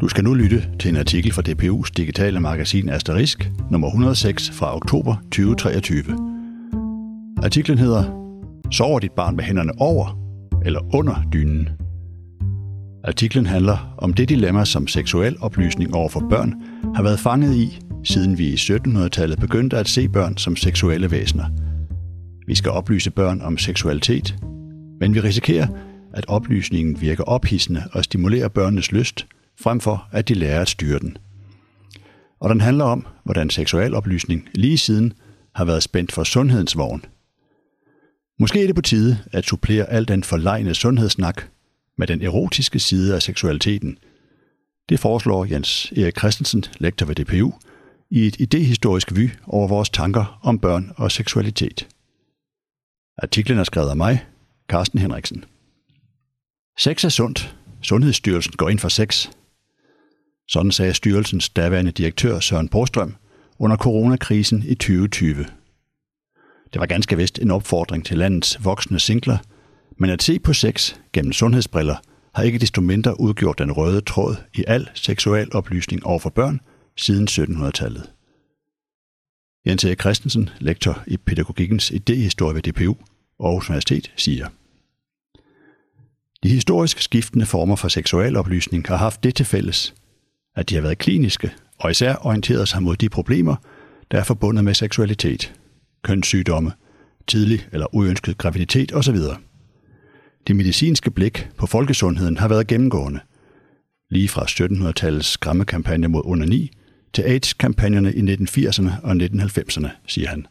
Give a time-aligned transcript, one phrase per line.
[0.00, 4.76] Du skal nu lytte til en artikel fra DPU's digitale magasin Asterisk, nummer 106 fra
[4.76, 6.02] oktober 2023.
[7.42, 8.04] Artiklen hedder
[8.70, 10.18] Sover dit barn med hænderne over
[10.64, 11.68] eller under dynen?
[13.04, 16.54] Artiklen handler om det dilemma, som seksuel oplysning over for børn
[16.94, 21.44] har været fanget i, siden vi i 1700-tallet begyndte at se børn som seksuelle væsener.
[22.46, 24.36] Vi skal oplyse børn om seksualitet,
[25.00, 25.66] men vi risikerer,
[26.14, 29.26] at oplysningen virker ophidsende og stimulerer børnenes lyst,
[29.60, 31.16] frem for at de lærer at styre den.
[32.40, 35.12] Og den handler om, hvordan seksualoplysning lige siden
[35.54, 37.04] har været spændt for sundhedens vogn.
[38.38, 41.42] Måske er det på tide at supplere al den forlegne sundhedssnak
[41.98, 43.98] med den erotiske side af seksualiteten.
[44.88, 47.52] Det foreslår Jens Erik Christensen, lektor ved DPU,
[48.10, 51.88] i et idehistorisk vy over vores tanker om børn og seksualitet.
[53.18, 54.24] Artiklen er skrevet af mig,
[54.68, 55.44] Carsten Henriksen.
[56.78, 57.56] Sex er sundt.
[57.82, 59.28] Sundhedsstyrelsen går ind for sex.
[60.50, 63.16] Sådan sagde styrelsens daværende direktør Søren Borstrøm
[63.58, 65.34] under coronakrisen i 2020.
[66.72, 69.38] Det var ganske vist en opfordring til landets voksne singler,
[69.96, 71.96] men at se på sex gennem sundhedsbriller
[72.34, 76.60] har ikke desto mindre udgjort den røde tråd i al seksuel oplysning over for børn
[76.96, 78.10] siden 1700-tallet.
[79.66, 82.96] Jens Erik Christensen, lektor i pædagogikkens idehistorie ved DPU
[83.40, 84.48] Aarhus Universitet, siger–
[86.42, 89.94] de historisk skiftende former for seksualoplysning har haft det til fælles,
[90.56, 93.56] at de har været kliniske og især orienteret sig mod de problemer,
[94.10, 95.54] der er forbundet med seksualitet,
[96.04, 96.72] kønssygdomme,
[97.26, 99.16] tidlig eller uønsket graviditet osv.
[100.46, 103.20] Det medicinske blik på folkesundheden har været gennemgående,
[104.10, 106.70] lige fra 1700-tallets skræmmekampagne mod onani
[107.14, 110.46] til AIDS-kampagnerne i 1980'erne og 1990'erne, siger han.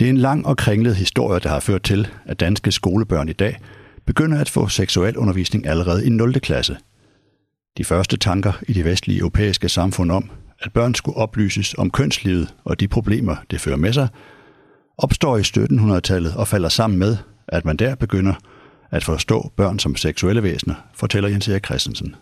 [0.00, 3.32] Det er en lang og kringlet historie, der har ført til, at danske skolebørn i
[3.32, 3.60] dag
[4.06, 6.40] begynder at få seksuel undervisning allerede i 0.
[6.40, 6.76] klasse.
[7.76, 12.54] De første tanker i de vestlige europæiske samfund om, at børn skulle oplyses om kønslivet
[12.64, 14.08] og de problemer, det fører med sig,
[14.98, 17.16] opstår i 1700-tallet og falder sammen med,
[17.48, 18.34] at man der begynder
[18.90, 22.14] at forstå børn som seksuelle væsener, fortæller Jens Erik Christensen.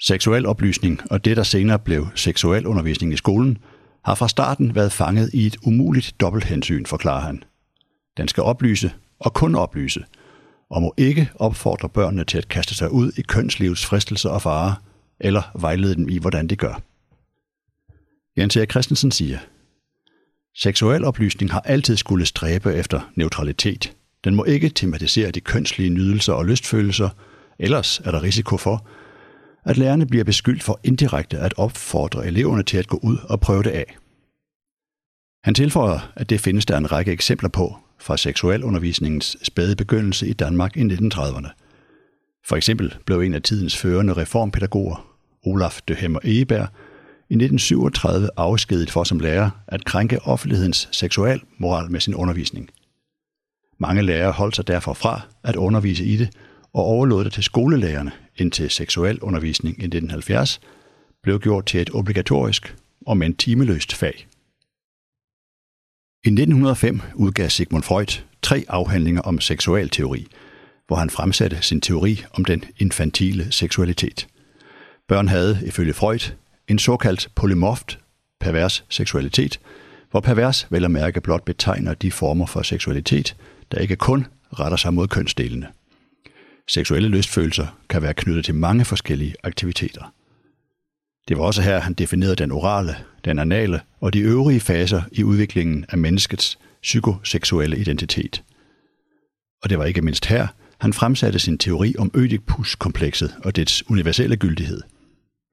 [0.00, 3.58] Seksuel oplysning og det, der senere blev seksuel undervisning i skolen,
[4.04, 7.42] har fra starten været fanget i et umuligt dobbelthensyn, forklarer han.
[8.16, 10.04] Den skal oplyse, og kun oplyse,
[10.70, 14.74] og må ikke opfordre børnene til at kaste sig ud i kønslivets fristelser og farer,
[15.20, 16.82] eller vejlede dem i, hvordan de gør.
[18.36, 19.38] Jens Erik Christensen siger,
[20.56, 23.96] Seksuel oplysning har altid skulle stræbe efter neutralitet.
[24.24, 27.08] Den må ikke tematisere de kønslige nydelser og lystfølelser,
[27.58, 28.86] ellers er der risiko for,
[29.64, 33.62] at lærerne bliver beskyldt for indirekte at opfordre eleverne til at gå ud og prøve
[33.62, 33.96] det af.
[35.44, 40.32] Han tilføjer, at det findes der en række eksempler på, fra seksualundervisningens spæde begyndelse i
[40.32, 41.48] Danmark i 1930'erne.
[42.44, 46.68] For eksempel blev en af tidens førende reformpædagoger, Olaf de Hemmer Egeberg,
[47.30, 52.70] i 1937 afskediget for som lærer at krænke offentlighedens seksualmoral med sin undervisning.
[53.78, 56.30] Mange lærere holdt sig derfor fra at undervise i det
[56.72, 60.60] og overlod det til skolelærerne, indtil seksualundervisning i 1970
[61.22, 62.76] blev gjort til et obligatorisk
[63.06, 64.26] og men timeløst fag.
[66.28, 70.26] I 1905 udgav Sigmund Freud tre afhandlinger om seksualteori,
[70.86, 74.26] hvor han fremsatte sin teori om den infantile seksualitet.
[75.06, 76.32] Børn havde, ifølge Freud,
[76.68, 77.98] en såkaldt polymorft
[78.40, 79.60] pervers seksualitet,
[80.10, 83.36] hvor pervers vel at mærke blot betegner de former for seksualitet,
[83.72, 85.66] der ikke kun retter sig mod kønsdelene.
[86.66, 90.12] Seksuelle lystfølelser kan være knyttet til mange forskellige aktiviteter.
[91.28, 95.24] Det var også her, han definerede den orale, den anale og de øvrige faser i
[95.24, 98.42] udviklingen af menneskets psykoseksuelle identitet.
[99.62, 100.46] Og det var ikke mindst her,
[100.78, 104.80] han fremsatte sin teori om Ødipus-komplekset og dets universelle gyldighed.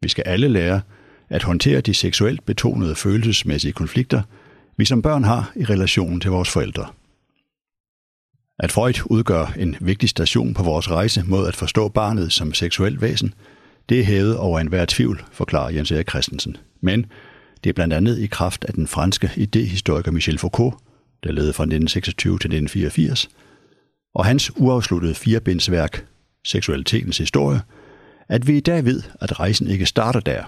[0.02, 0.82] Vi skal alle lære
[1.30, 4.22] at håndtere de seksuelt betonede følelsesmæssige konflikter,
[4.78, 6.88] vi som børn har i relation til vores forældre.
[8.60, 13.02] At Freud udgør en vigtig station på vores rejse mod at forstå barnet som seksuelt
[13.02, 13.34] væsen–
[13.90, 16.58] det er hævet over enhver tvivl, forklarer Jens Erik Christensen.
[16.82, 17.06] Men
[17.64, 20.76] det er blandt andet i kraft af den franske idehistoriker Michel Foucault,
[21.24, 23.30] der levede fra 1926 til 1984,
[24.16, 26.06] og hans uafsluttede firebindsværk,
[26.48, 27.62] Seksualitetens historie,
[28.30, 30.44] at vi i dag ved, at rejsen ikke starter der.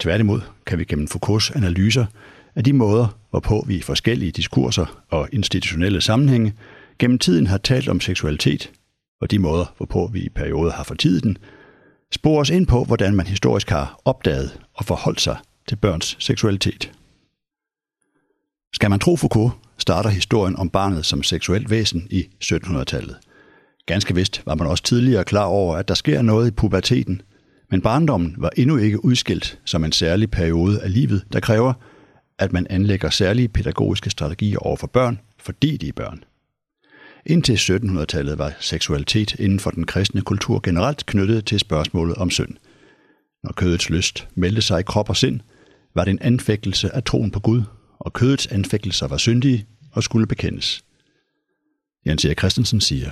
[0.00, 2.06] Tværtimod kan vi gennem Foucaults analyser
[2.54, 6.54] af de måder, hvorpå vi i forskellige diskurser og institutionelle sammenhænge
[6.98, 8.70] gennem tiden har talt om seksualitet,
[9.20, 11.38] og de måder, hvorpå vi i perioder har fortidet den,
[12.12, 15.36] spore os ind på, hvordan man historisk har opdaget og forholdt sig
[15.68, 16.92] til børns seksualitet.
[18.74, 23.16] Skal man tro Foucault, starter historien om barnet som seksuelt væsen i 1700-tallet.
[23.86, 27.22] Ganske vist var man også tidligere klar over, at der sker noget i puberteten,
[27.70, 31.72] men barndommen var endnu ikke udskilt som en særlig periode af livet, der kræver,
[32.38, 36.24] at man anlægger særlige pædagogiske strategier over for børn, fordi de er børn.
[37.26, 42.56] Indtil 1700-tallet var seksualitet inden for den kristne kultur generelt knyttet til spørgsmålet om synd.
[43.44, 45.40] Når kødets lyst meldte sig i krop og sind,
[45.94, 47.62] var det en anfægtelse af troen på Gud,
[47.98, 50.84] og kødets anfægtelser var syndige og skulle bekendes.
[52.06, 53.10] Jens Erik Christensen siger,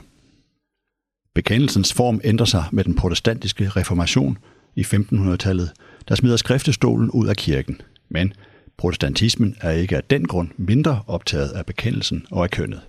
[1.34, 4.38] Bekendelsens form ændrer sig med den protestantiske reformation
[4.76, 5.70] i 1500-tallet,
[6.08, 7.80] der smider skriftestolen ud af kirken.
[8.08, 8.32] Men
[8.78, 12.80] protestantismen er ikke af den grund mindre optaget af bekendelsen og af kønnet.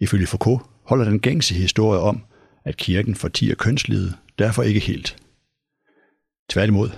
[0.00, 2.24] Ifølge Foucault holder den gængse historie om,
[2.64, 5.16] at kirken fortiger kønslivet, derfor ikke helt.
[6.50, 6.90] Tværtimod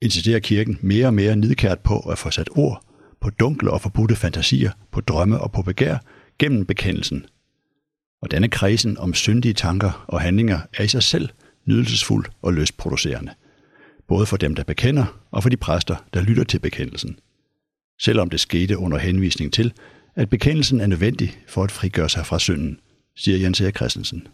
[0.00, 2.82] insisterer kirken mere og mere nidkært på at få sat ord
[3.20, 5.98] på dunkle og forbudte fantasier, på drømme og på begær
[6.38, 7.26] gennem bekendelsen.
[8.22, 11.28] Og denne kredsen om syndige tanker og handlinger er i sig selv
[11.64, 13.32] nydelsesfuld og løsproducerende.
[14.08, 17.18] Både for dem, der bekender, og for de præster, der lytter til bekendelsen.
[18.00, 19.72] Selvom det skete under henvisning til,
[20.16, 22.80] at bekendelsen er nødvendig for at frigøre sig fra synden,
[23.16, 24.28] siger Jens Erik Christensen.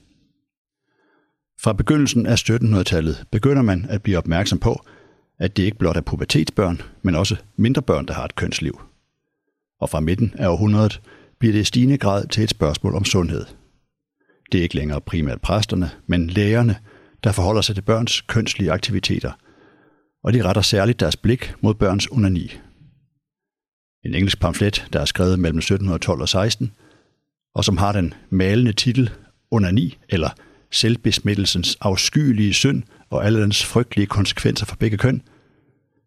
[1.60, 4.84] Fra begyndelsen af 1700-tallet begynder man at blive opmærksom på,
[5.38, 8.80] at det ikke blot er pubertetsbørn, men også mindre børn, der har et kønsliv.
[9.80, 11.00] Og fra midten af århundredet
[11.38, 13.44] bliver det i stigende grad til et spørgsmål om sundhed.
[14.52, 16.76] Det er ikke længere primært præsterne, men lægerne,
[17.24, 19.32] der forholder sig til børns kønslige aktiviteter,
[20.24, 22.52] og de retter særligt deres blik mod børns onani.
[24.04, 26.72] En engelsk pamflet, der er skrevet mellem 1712 og 16,
[27.54, 29.10] og som har den malende titel
[29.50, 30.30] Onani, eller
[30.70, 35.22] selvbesmittelsens afskyelige synd og alle dens frygtelige konsekvenser for begge køn,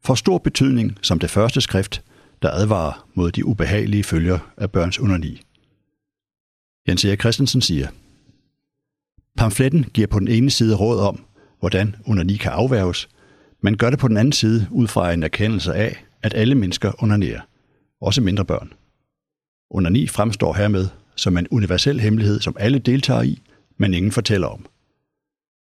[0.05, 2.03] får stor betydning som det første skrift,
[2.41, 5.41] der advarer mod de ubehagelige følger af børns onani.
[6.87, 7.87] Jens Erik Christensen siger,
[9.37, 11.25] Pamfletten giver på den ene side råd om,
[11.59, 13.09] hvordan onani kan afværges,
[13.61, 17.03] men gør det på den anden side ud fra en erkendelse af, at alle mennesker
[17.03, 17.41] onanerer,
[18.05, 18.73] også mindre børn.
[19.69, 23.41] Onani fremstår hermed som en universel hemmelighed, som alle deltager i,
[23.77, 24.65] men ingen fortæller om.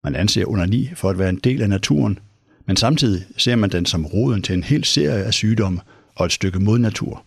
[0.05, 2.19] Man anser onani for at være en del af naturen,
[2.67, 5.81] men samtidig ser man den som roden til en hel serie af sygdomme
[6.14, 7.25] og et stykke mod natur.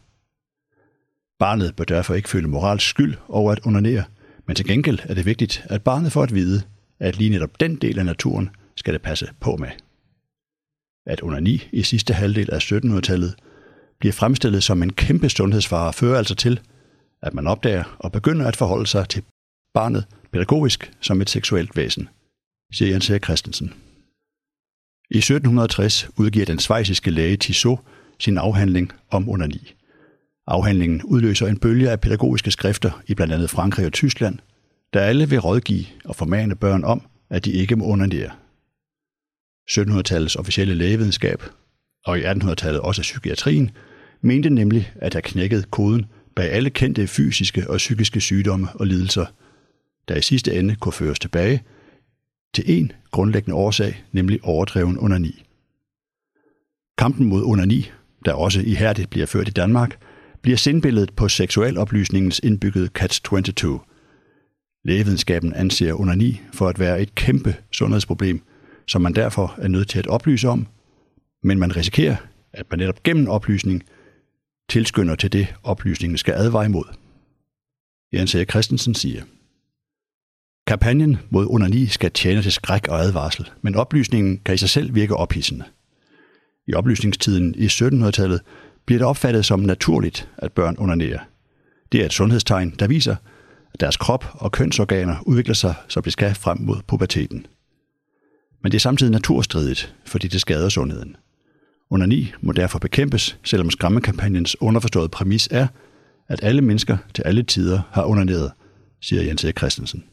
[1.39, 4.03] Barnet bør derfor ikke føle moralsk skyld over at onanere,
[4.47, 6.61] men til gengæld er det vigtigt, at barnet får at vide,
[6.99, 9.69] at lige netop den del af naturen skal det passe på med.
[11.05, 13.35] At onani i sidste halvdel af 1700-tallet
[14.01, 16.59] bliver fremstillet som en kæmpe sundhedsfare, fører altså til,
[17.21, 19.23] at man opdager og begynder at forholde sig til
[19.73, 22.09] barnet pædagogisk som et seksuelt væsen,
[22.73, 23.73] siger Jens Erik Christensen.
[25.11, 27.79] I 1760 udgiver den svejsiske læge Tissot
[28.19, 29.73] sin afhandling om onani.
[30.47, 34.39] Afhandlingen udløser en bølge af pædagogiske skrifter i blandt andet Frankrig og Tyskland,
[34.93, 38.31] der alle vil rådgive og formane børn om, at de ikke må onanere.
[39.69, 41.43] 1700-tallets officielle lægevidenskab,
[42.05, 43.71] og i 1800-tallet også psykiatrien,
[44.21, 49.25] mente nemlig at have knækket koden bag alle kendte fysiske og psykiske sygdomme og lidelser,
[50.07, 51.63] der i sidste ende kunne føres tilbage
[52.53, 55.43] til en grundlæggende årsag, nemlig overdreven onani.
[56.97, 57.91] Kampen mod onani,
[58.25, 59.97] der også ihærdigt bliver ført i Danmark,
[60.41, 63.67] bliver sindbilledet på seksualoplysningens indbyggede catch-22.
[64.85, 68.41] Lægevidenskaben anser onani for at være et kæmpe sundhedsproblem,
[68.87, 70.67] som man derfor er nødt til at oplyse om,
[71.43, 72.15] men man risikerer,
[72.53, 73.83] at man netop gennem oplysning
[74.71, 76.83] tilskynder til det, oplysningen skal advare imod.
[78.13, 79.23] Jens Erik Christensen siger,
[80.67, 84.95] Kampagnen mod onani skal tjene til skræk og advarsel, men oplysningen kan i sig selv
[84.95, 85.65] virke ophidsende.
[86.67, 88.41] I oplysningstiden i 1700-tallet
[88.85, 91.19] bliver det opfattet som naturligt, at børn onanerer.
[91.91, 93.15] Det er et sundhedstegn, der viser,
[93.73, 97.45] at deres krop og kønsorganer udvikler sig, som de skal frem mod puberteten.
[98.63, 101.15] Men det er samtidig naturstridigt, fordi det skader sundheden.
[101.91, 105.67] Onani må derfor bekæmpes, selvom skræmmekampagnens underforståede præmis er,
[106.27, 108.51] at alle mennesker til alle tider har onaneret,
[109.01, 109.51] siger Jens E.
[109.51, 110.03] Christensen.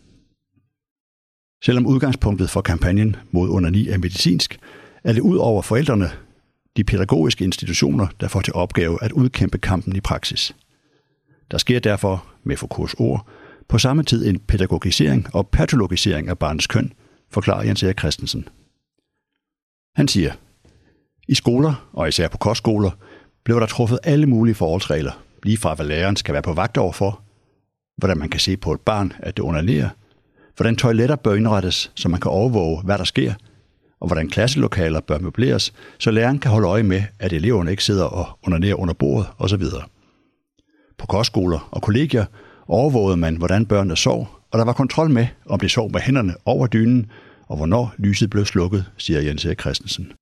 [1.64, 4.58] Selvom udgangspunktet for kampagnen mod onani er medicinsk,
[5.04, 6.10] er det ud over forældrene
[6.76, 10.56] de pædagogiske institutioner, der får til opgave at udkæmpe kampen i praksis.
[11.50, 13.28] Der sker derfor, med Foucaults ord,
[13.68, 16.92] på samme tid en pædagogisering og patologisering af barnets køn,
[17.30, 18.48] forklarer Jens Erik Christensen.
[19.96, 20.32] Han siger,
[21.28, 22.90] i skoler, og især på kostskoler,
[23.44, 27.20] blev der truffet alle mulige forholdsregler, lige fra hvad læreren skal være på vagt overfor,
[27.96, 29.88] hvordan man kan se på et barn, at det onanerer,
[30.56, 33.34] hvordan toiletter bør indrettes, så man kan overvåge, hvad der sker,
[34.00, 38.04] og hvordan klasselokaler bør møbleres, så læreren kan holde øje med, at eleverne ikke sidder
[38.04, 39.62] og undernerer under bordet osv.
[40.98, 42.24] På kostskoler og kollegier
[42.68, 46.34] overvågede man, hvordan børnene sov, og der var kontrol med, om de sov med hænderne
[46.44, 47.10] over dynen,
[47.46, 50.12] og hvornår lyset blev slukket, siger Jens Erik Christensen.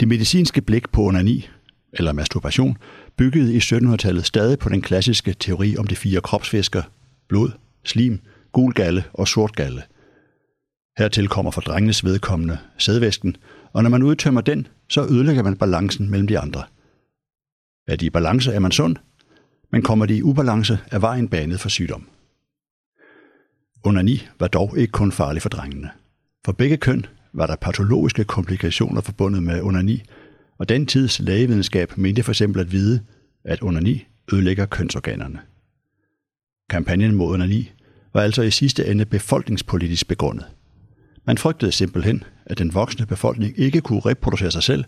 [0.00, 1.48] Det medicinske blik på onani,
[1.92, 2.78] eller masturbation,
[3.16, 6.82] byggede i 1700-tallet stadig på den klassiske teori om de fire kropsvæsker,
[7.28, 7.50] blod,
[7.84, 8.20] slim,
[8.52, 9.82] gul galle og sort galle.
[10.98, 13.36] Hertil kommer for drengenes vedkommende sædvæsken,
[13.72, 16.62] og når man udtømmer den, så ødelægger man balancen mellem de andre.
[17.88, 18.96] Er de i balance, er man sund,
[19.72, 22.08] men kommer de i ubalance, er vejen banet for sygdom.
[23.84, 25.90] Onani var dog ikke kun farlig for drengene.
[26.44, 27.06] For begge køn
[27.38, 30.02] var der patologiske komplikationer forbundet med onani,
[30.58, 33.00] og den tids lægevidenskab mente for eksempel at vide,
[33.44, 35.40] at onani ødelægger kønsorganerne.
[36.70, 37.72] Kampagnen mod onani
[38.14, 40.46] var altså i sidste ende befolkningspolitisk begrundet.
[41.26, 44.84] Man frygtede simpelthen, at den voksne befolkning ikke kunne reproducere sig selv,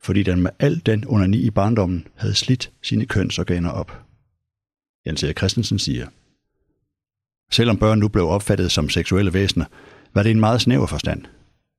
[0.00, 4.02] fordi den med al den onani i barndommen havde slidt sine kønsorganer op.
[5.06, 6.06] Jens Erik Christensen siger,
[7.50, 9.64] Selvom børn nu blev opfattet som seksuelle væsener,
[10.14, 11.24] var det en meget snæver forstand.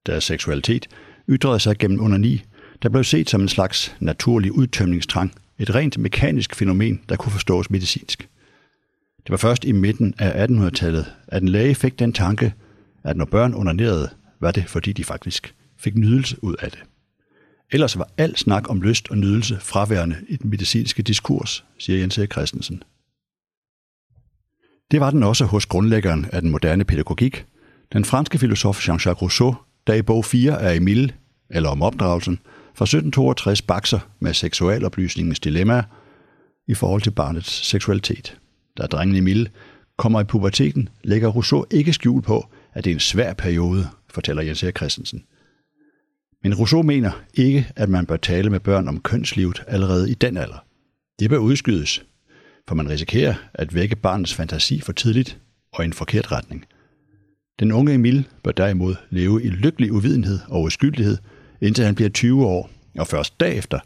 [0.06, 0.88] Deres seksualitet
[1.30, 2.44] ytrede sig gennem onani,
[2.84, 7.70] der blev set som en slags naturlig udtømningstrang, et rent mekanisk fænomen, der kunne forstås
[7.70, 8.30] medicinsk.
[9.24, 12.54] Det var først i midten af 1800-tallet, at en læge fik den tanke,
[13.04, 16.80] at når børn onanerede, var det fordi de faktisk fik nydelse ud af det.
[17.72, 22.18] Ellers var al snak om lyst og nydelse fraværende i den medicinske diskurs, siger Jens
[22.18, 22.84] Erik Christensen.
[24.92, 27.46] Det var den også hos grundlæggeren af den moderne pædagogik,
[27.94, 29.56] den franske filosof Jean-Jacques Rousseau,
[29.90, 31.14] der i bog 4 af Emil,
[31.50, 32.40] eller om opdragelsen,
[32.76, 35.84] fra 1762 bakser med seksualoplysningens dilemma
[36.68, 38.38] i forhold til barnets seksualitet.
[38.78, 39.50] Da drengen Emil
[39.98, 44.44] kommer i puberteten, lægger Rousseau ikke skjul på, at det er en svær periode, fortæller
[44.44, 45.24] Jens Erik Christensen.
[46.44, 50.38] Men Rousseau mener ikke, at man bør tale med børn om kønslivet allerede i den
[50.38, 50.66] alder.
[51.20, 52.06] Det bør udskydes,
[52.68, 55.40] for man risikerer at vække barnets fantasi for tidligt
[55.74, 56.66] og i en forkert retning.
[57.60, 61.18] Den unge Emil bør derimod leve i lykkelig uvidenhed og uskyldighed,
[61.62, 63.80] indtil han bliver 20 år, og først derefter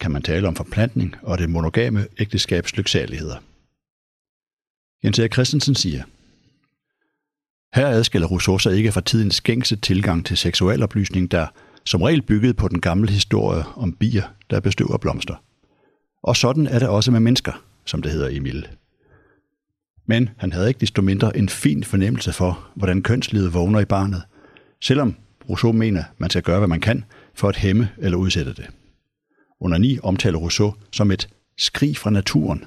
[0.00, 3.36] kan man tale om forplantning og det monogame ægteskabs lyksaligheder.
[5.04, 6.02] Jens Erik Christensen siger,
[7.74, 11.46] her adskiller Rousseau sig ikke fra tidens gængse tilgang til seksualoplysning, der
[11.84, 15.34] som regel byggede på den gamle historie om bier, der bestøver blomster.
[16.22, 18.68] Og sådan er det også med mennesker, som det hedder Emil.
[20.08, 24.22] Men han havde ikke desto mindre en fin fornemmelse for, hvordan kønslivet vågner i barnet,
[24.80, 25.14] selvom
[25.48, 28.66] Rousseau mener, man skal gøre, hvad man kan for at hæmme eller udsætte det.
[29.60, 32.64] Under ni omtaler Rousseau som et skrig fra naturen,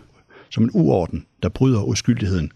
[0.49, 2.51] som en uorden, der bryder uskyldigheden,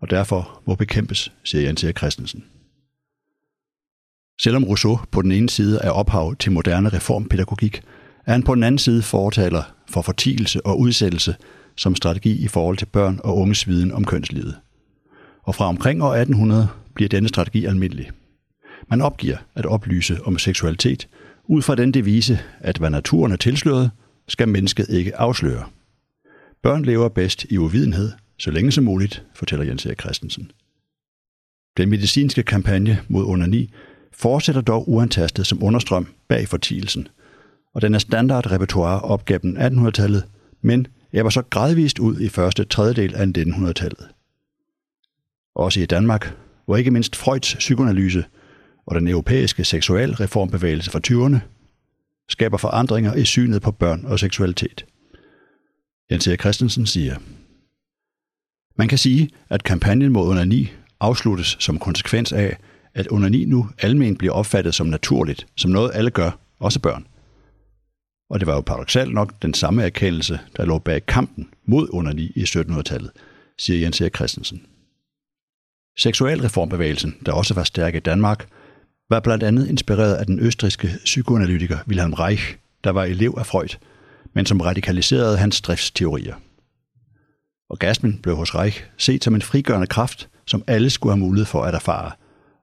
[0.00, 2.44] og derfor må bekæmpes, siger Jens Erik Christensen.
[4.40, 7.82] Selvom Rousseau på den ene side er ophav til moderne reformpædagogik,
[8.26, 11.36] er han på den anden side fortaler for fortigelse og udsættelse
[11.78, 14.56] som strategi i forhold til børn og unges viden om kønslivet.
[15.42, 18.10] Og fra omkring år 1800 bliver denne strategi almindelig.
[18.90, 21.08] Man opgiver at oplyse om seksualitet
[21.44, 23.90] ud fra den devise, at hvad naturen er tilsløret,
[24.28, 25.64] skal mennesket ikke afsløre.
[26.62, 30.50] Børn lever bedst i uvidenhed, så længe som muligt, fortæller Jens Erik Christensen.
[31.76, 33.70] Den medicinske kampagne mod onani
[34.12, 37.08] fortsætter dog uantastet som understrøm bag fortielsen,
[37.74, 40.24] og den er standardrepertoire op gennem 1800-tallet,
[40.62, 44.08] men jeg var så gradvist ud i første tredjedel af 1900-tallet.
[45.54, 46.34] Også i Danmark,
[46.64, 48.24] hvor ikke mindst Freuds psykoanalyse
[48.86, 51.38] og den europæiske seksualreformbevægelse fra 20'erne
[52.28, 54.86] skaber forandringer i synet på børn og seksualitet.
[56.10, 57.16] Jens Erik Christensen siger,
[58.76, 62.56] Man kan sige, at kampagnen mod onani afsluttes som konsekvens af,
[62.94, 67.06] at onani nu almen bliver opfattet som naturligt, som noget alle gør, også børn–
[68.30, 72.32] og det var jo paradoxalt nok den samme erkendelse, der lå bag kampen mod underlig
[72.36, 73.10] i 1700-tallet,
[73.58, 74.62] siger Jens Erik Christensen.
[75.98, 78.48] Seksualreformbevægelsen, der også var stærk i Danmark,
[79.10, 83.76] var blandt andet inspireret af den østriske psykoanalytiker Wilhelm Reich, der var elev af Freud,
[84.34, 86.34] men som radikaliserede hans driftsteorier.
[87.70, 91.62] Orgasmen blev hos Reich set som en frigørende kraft, som alle skulle have mulighed for
[91.62, 92.12] at erfare,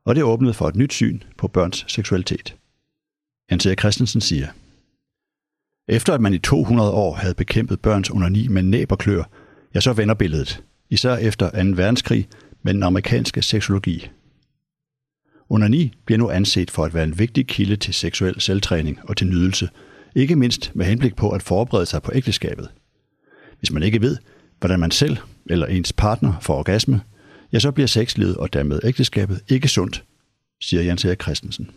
[0.06, 2.56] og det åbnede for et nyt syn på børns seksualitet.
[3.52, 4.48] Jens Erik Christensen siger–
[5.88, 9.24] efter at man i 200 år havde bekæmpet børns onani med næb og klør,
[9.76, 11.70] ja, så vender billedet, især efter 2.
[11.76, 12.28] verdenskrig
[12.64, 14.10] med den amerikanske seksologi.
[15.50, 19.28] Onani bliver nu anset for at være en vigtig kilde til seksuel selvtræning og til
[19.28, 19.70] nydelse,
[20.16, 22.70] ikke mindst med henblik på at forberede sig på ægteskabet.
[23.60, 24.18] Hvis man ikke ved,
[24.60, 25.18] hvordan man selv
[25.50, 27.02] eller ens partner får orgasme,
[27.54, 30.04] ja, så bliver sexlivet og dermed ægteskabet ikke sundt,
[30.62, 31.70] siger Jens Erik Christensen.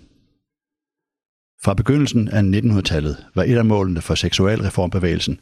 [1.63, 5.41] Fra begyndelsen af 1900-tallet var et af målene for seksualreformbevægelsen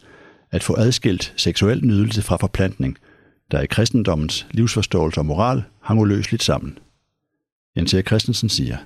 [0.51, 2.99] at få adskilt seksuel nydelse fra forplantning,
[3.51, 6.79] der i kristendommens livsforståelse og moral hang uløseligt sammen.
[7.77, 8.77] Jens Erik Christensen siger,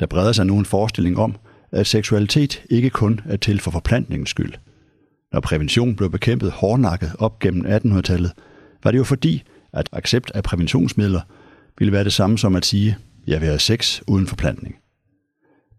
[0.00, 1.36] der breder sig nu en forestilling om,
[1.72, 4.54] at seksualitet ikke kun er til for forplantningens skyld.
[5.32, 8.32] Når prævention blev bekæmpet hårdnakket op gennem 1800-tallet,
[8.84, 11.20] var det jo fordi, at accept af præventionsmidler
[11.78, 14.76] ville være det samme som at sige, jeg vil have sex uden forplantning.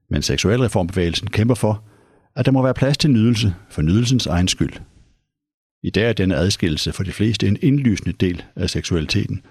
[0.10, 1.84] Men seksualreformbevægelsen kæmper for,
[2.36, 4.74] at der må være plads til nydelse for nydelsens egen skyld.
[5.84, 9.42] I dag er denne adskillelse for de fleste en indlysende del af seksualiteten,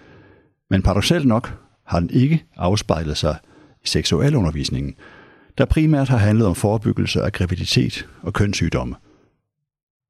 [0.71, 3.37] men paradoxalt nok har den ikke afspejlet sig
[3.85, 4.95] i seksualundervisningen,
[5.59, 8.95] der primært har handlet om forebyggelse af graviditet og kønssygdomme,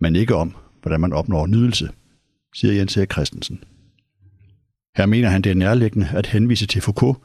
[0.01, 1.91] men ikke om, hvordan man opnår nydelse,
[2.55, 3.65] siger Jens Erik Christensen.
[4.97, 7.19] Her mener han, det er nærliggende at henvise til Foucault,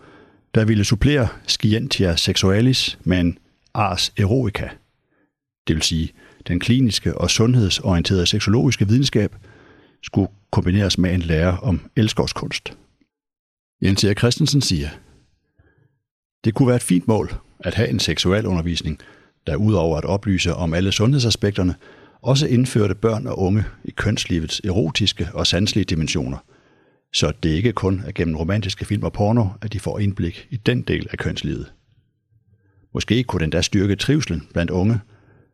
[0.56, 3.38] der ville supplere scientia sexualis med en
[3.74, 4.70] ars eroica,
[5.68, 6.14] det vil sige,
[6.48, 9.36] den kliniske og sundhedsorienterede seksologiske videnskab
[10.04, 12.78] skulle kombineres med en lære om elskovskunst.
[13.82, 14.90] Jens Erik Christensen siger,
[16.44, 19.00] det kunne være et fint mål at have en seksuel undervisning,
[19.48, 21.76] der udover at oplyse om alle sundhedsaspekterne,
[22.22, 26.38] også indførte børn og unge i kønslivets erotiske og sanselige dimensioner,
[27.14, 30.58] så det er ikke kun gennem romantiske film og porno, at de får indblik i
[30.58, 31.74] den del af kønslivet.
[32.94, 35.00] Måske kunne den da styrke trivselen blandt unge,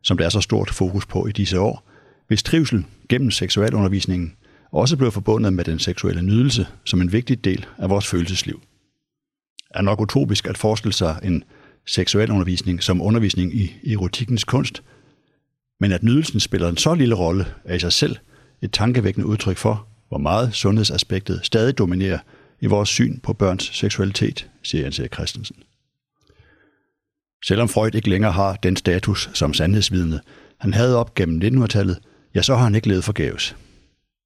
[0.02, 1.90] som der er så stort fokus på i disse år,
[2.28, 4.36] hvis trivsel gennem seksualundervisningen
[4.72, 8.62] også blev forbundet med den seksuelle nydelse som en vigtig del af vores følelsesliv.
[9.70, 11.44] Er nok utopisk at forestille sig en
[11.86, 14.82] seksualundervisning som undervisning i erotikkens kunst,
[15.80, 18.16] men at nydelsen spiller en så lille rolle er i sig selv
[18.62, 22.18] et tankevækkende udtryk for, hvor meget sundhedsaspektet stadig dominerer
[22.60, 25.56] i vores syn på børns seksualitet, siger Jens Erik Christensen.
[27.44, 30.20] Selvom Freud ikke længere har den status som sandhedsvidne,
[30.58, 31.98] han havde op gennem 1900-tallet,
[32.34, 33.56] ja, så har han ikke levet forgæves.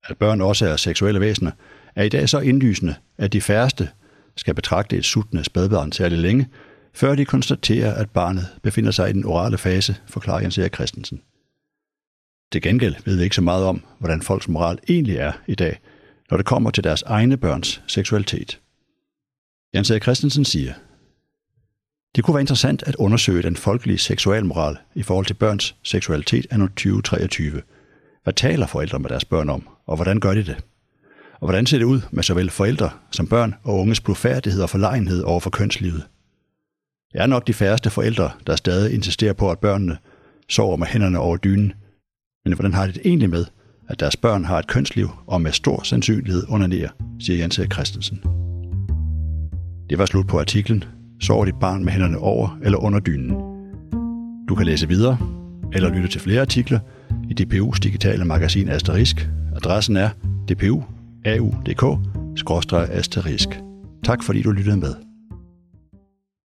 [0.05, 1.51] At børn også er seksuelle væsener,
[1.95, 3.89] er i dag så indlysende, at de færreste
[4.37, 6.49] skal betragte et suttende spædbarn særlig længe,
[6.93, 11.21] før de konstaterer, at barnet befinder sig i den orale fase, forklarer Jens Erik Christensen.
[12.55, 15.81] Til gengæld ved vi ikke så meget om, hvordan folks moral egentlig er i dag,
[16.31, 18.61] når det kommer til deres egne børns seksualitet.
[19.75, 20.73] Jens Erik Christensen siger,
[22.17, 26.67] det kunne være interessant at undersøge den folkelige seksualmoral i forhold til børns seksualitet anno
[26.67, 27.63] 2023.
[28.23, 30.57] Hvad taler forældre med deres børn om, og hvordan gør de det?
[31.33, 35.23] Og hvordan ser det ud med såvel forældre som børn og unges blufærdighed og forlegenhed
[35.23, 36.07] over for kønslivet?
[37.13, 39.99] Det er nok de færreste forældre, der stadig insisterer på, at børnene
[40.49, 41.73] sover med hænderne over dynen.
[42.45, 43.45] Men hvordan har de det egentlig med,
[43.89, 46.89] at deres børn har et kønsliv og med stor sandsynlighed undernærer,
[47.21, 48.21] siger Jens Christensen.
[49.91, 50.85] Det var slut på artiklen,
[51.21, 53.31] sover dit barn med hænderne over eller under dynen.
[54.49, 55.19] Du kan læse videre
[55.73, 56.79] eller lytte til flere artikler
[57.31, 59.29] i DPU's digitale magasin Asterisk.
[59.57, 60.09] Adressen er
[60.49, 63.49] dpu.au.dk-asterisk.
[64.05, 64.95] Tak fordi du lyttede med.